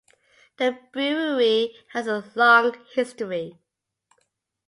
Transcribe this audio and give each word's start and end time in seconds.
The 0.57 0.79
Brewery 0.91 1.75
has 1.93 2.07
a 2.07 2.23
long 2.35 2.75
history. 2.95 3.59